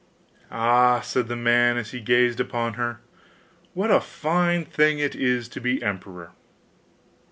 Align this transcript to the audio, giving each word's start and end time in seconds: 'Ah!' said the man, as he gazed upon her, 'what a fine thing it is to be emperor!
'Ah!' 0.49 0.99
said 1.01 1.27
the 1.27 1.35
man, 1.35 1.77
as 1.77 1.91
he 1.91 1.99
gazed 1.99 2.39
upon 2.39 2.73
her, 2.73 3.01
'what 3.75 3.91
a 3.91 4.01
fine 4.01 4.65
thing 4.65 4.97
it 4.97 5.13
is 5.13 5.47
to 5.47 5.61
be 5.61 5.79
emperor! 5.83 6.31